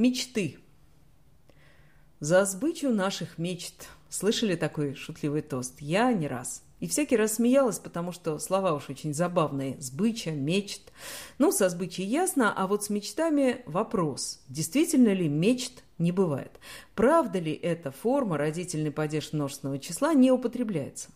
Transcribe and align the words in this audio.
Мечты. 0.00 0.56
За 2.20 2.46
сбычу 2.46 2.88
наших 2.88 3.36
мечт. 3.36 3.86
Слышали 4.08 4.54
такой 4.54 4.94
шутливый 4.94 5.42
тост? 5.42 5.78
Я 5.82 6.10
не 6.14 6.26
раз. 6.26 6.62
И 6.78 6.88
всякий 6.88 7.18
раз 7.18 7.34
смеялась, 7.34 7.78
потому 7.78 8.10
что 8.10 8.38
слова 8.38 8.72
уж 8.72 8.88
очень 8.88 9.12
забавные. 9.12 9.78
Сбыча, 9.78 10.30
мечт. 10.30 10.90
Ну, 11.36 11.52
со 11.52 11.68
сбычей 11.68 12.06
ясно, 12.06 12.50
а 12.50 12.66
вот 12.66 12.82
с 12.82 12.88
мечтами 12.88 13.60
вопрос. 13.66 14.40
Действительно 14.48 15.12
ли 15.12 15.28
мечт 15.28 15.84
не 15.98 16.12
бывает? 16.12 16.52
Правда 16.94 17.38
ли 17.38 17.52
эта 17.52 17.90
форма, 17.90 18.38
родительный 18.38 18.92
падеж 18.92 19.34
множественного 19.34 19.78
числа, 19.78 20.14
не 20.14 20.32
употребляется? 20.32 21.10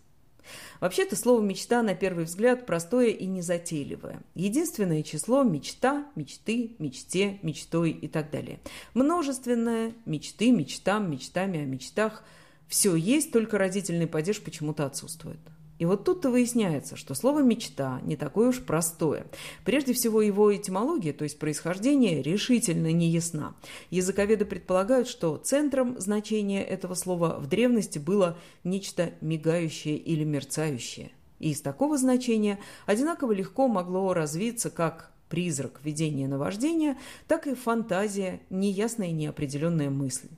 Вообще-то 0.81 1.17
слово 1.17 1.43
«мечта» 1.43 1.83
на 1.83 1.95
первый 1.95 2.25
взгляд 2.25 2.67
простое 2.67 3.09
и 3.09 3.27
незатейливое. 3.27 4.23
Единственное 4.35 5.03
число– 5.03 5.43
мечта, 5.45 6.07
мечты, 6.17 6.77
мечте, 6.79 7.39
мечтой 7.43 7.91
и 7.91 8.09
так 8.09 8.31
далее. 8.31 8.61
Множественное– 8.95 9.93
мечты, 10.07 10.51
мечтам, 10.51 11.11
мечтами 11.11 11.61
о 11.61 11.65
мечтах– 11.65 12.23
все 12.69 12.97
есть, 12.97 13.33
только 13.33 13.59
родительный 13.59 14.07
падеж 14.07 14.41
почему-то 14.41 14.87
отсутствует. 14.87 15.39
И 15.79 15.87
вот 15.87 16.05
тут-то 16.05 16.31
выясняется, 16.31 16.97
что 16.97 17.15
слово 17.15 17.41
«мечта» 17.41 18.01
не 18.03 18.17
такое 18.17 18.49
уж 18.49 18.63
простое. 18.63 19.27
Прежде 19.65 19.93
всего, 19.93 20.23
его 20.23 20.55
этимология, 20.55 21.13
то 21.13 21.25
есть 21.25 21.39
происхождение, 21.39 22.23
решительно 22.23 22.93
не 22.93 23.09
ясна. 23.09 23.55
Языковеды 23.91 24.45
предполагают, 24.45 25.09
что 25.09 25.37
центром 25.37 25.99
значения 26.01 26.63
этого 26.63 26.95
слова 26.95 27.39
в 27.39 27.49
древности 27.49 27.99
было 27.99 28.39
нечто 28.63 29.13
мигающее 29.21 29.97
или 29.97 30.23
мерцающее. 30.23 31.11
И 31.41 31.51
из 31.51 31.61
такого 31.61 31.99
значения 31.99 32.61
одинаково 32.87 33.33
легко 33.33 33.67
могло 33.67 34.15
развиться 34.15 34.71
как 34.71 35.13
призрак 35.29 35.81
видения 35.83 36.29
наваждения, 36.29 36.97
так 37.27 37.49
и 37.49 37.55
фантазия, 37.55 38.41
неясная 38.51 39.09
и 39.09 39.13
неопределенная 39.13 39.91
мысль. 39.91 40.29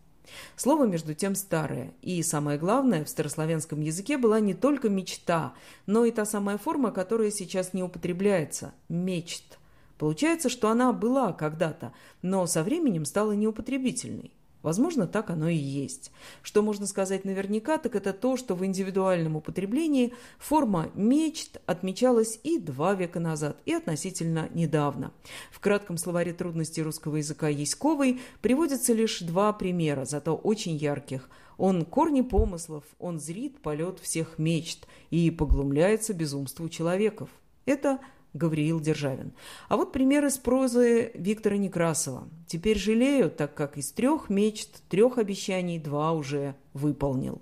Слово, 0.56 0.86
между 0.86 1.14
тем, 1.14 1.34
старое, 1.34 1.92
и, 2.02 2.22
самое 2.22 2.58
главное, 2.58 3.04
в 3.04 3.08
старославянском 3.08 3.80
языке 3.80 4.18
была 4.18 4.40
не 4.40 4.54
только 4.54 4.88
мечта, 4.88 5.54
но 5.86 6.04
и 6.04 6.10
та 6.10 6.24
самая 6.24 6.58
форма, 6.58 6.90
которая 6.90 7.30
сейчас 7.30 7.72
не 7.72 7.82
употребляется– 7.82 8.74
мечт. 8.88 9.58
Получается, 9.98 10.48
что 10.48 10.68
она 10.68 10.92
была 10.92 11.32
когда-то, 11.32 11.92
но 12.22 12.46
со 12.46 12.62
временем 12.62 13.04
стала 13.04 13.32
неупотребительной. 13.32 14.32
Возможно, 14.66 15.06
так 15.06 15.30
оно 15.30 15.48
и 15.48 15.54
есть. 15.54 16.10
Что 16.42 16.60
можно 16.60 16.88
сказать 16.88 17.24
наверняка, 17.24 17.78
так 17.78 17.94
это 17.94 18.12
то, 18.12 18.36
что 18.36 18.56
в 18.56 18.66
индивидуальном 18.66 19.36
употреблении 19.36 20.12
форма 20.38 20.90
«мечт» 20.96 21.60
отмечалась 21.66 22.40
и 22.42 22.58
два 22.58 22.94
века 22.94 23.20
назад, 23.20 23.58
и 23.64 23.72
относительно 23.72 24.48
недавно. 24.52 25.12
В 25.52 25.60
кратком 25.60 25.98
словаре 25.98 26.32
трудностей 26.32 26.82
русского 26.82 27.14
языка 27.14 27.46
Яськовой 27.46 28.20
приводятся 28.40 28.92
лишь 28.92 29.20
два 29.20 29.52
примера, 29.52 30.04
зато 30.04 30.34
очень 30.34 30.74
ярких. 30.74 31.30
Он 31.58 31.84
корни 31.84 32.22
помыслов, 32.22 32.82
он 32.98 33.20
зрит 33.20 33.62
полет 33.62 34.00
всех 34.00 34.36
мечт 34.36 34.88
и 35.10 35.30
поглумляется 35.30 36.12
безумству 36.12 36.68
человеков. 36.68 37.30
Это– 37.66 38.00
Гавриил 38.36 38.80
Державин. 38.80 39.32
А 39.68 39.76
вот 39.76 39.92
пример 39.92 40.24
из 40.26 40.38
прозы 40.38 41.10
Виктора 41.14 41.56
Некрасова. 41.56 42.28
«Теперь 42.46 42.78
жалею, 42.78 43.30
так 43.30 43.54
как 43.54 43.78
из 43.78 43.90
трех 43.90 44.28
мечт, 44.28 44.82
трех 44.88 45.18
обещаний 45.18 45.78
два 45.78 46.12
уже 46.12 46.54
выполнил». 46.74 47.40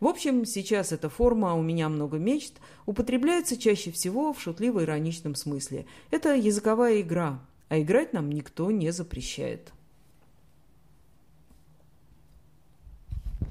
В 0.00 0.06
общем, 0.06 0.44
сейчас 0.44 0.92
эта 0.92 1.08
форма 1.08 1.54
«у 1.54 1.62
меня 1.62 1.88
много 1.88 2.18
мечт» 2.18 2.54
употребляется 2.86 3.56
чаще 3.56 3.90
всего 3.90 4.32
в 4.32 4.40
шутливо-ироничном 4.40 5.34
смысле. 5.34 5.86
Это 6.10 6.34
языковая 6.34 7.00
игра, 7.00 7.40
а 7.68 7.80
играть 7.80 8.12
нам 8.12 8.30
никто 8.30 8.70
не 8.70 8.92
запрещает. 8.92 9.72